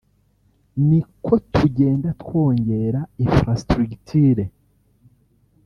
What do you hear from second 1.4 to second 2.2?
tugenda